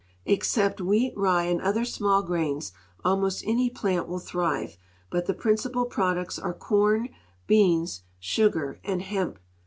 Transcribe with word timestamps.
Except 0.25 0.81
wheat, 0.81 1.13
rye, 1.15 1.43
and 1.43 1.61
other 1.61 1.85
small 1.85 2.23
grains, 2.23 2.71
almost 3.05 3.43
any 3.45 3.69
plant 3.69 4.07
will 4.07 4.17
thrive, 4.17 4.75
but 5.11 5.27
the 5.27 5.35
i)rincipal 5.35 5.87
products 5.91 6.39
are 6.39 6.55
corn, 6.55 7.09
beans, 7.45 8.01
sugar, 8.19 8.79
and 8.83 9.03
hemp. 9.03 9.37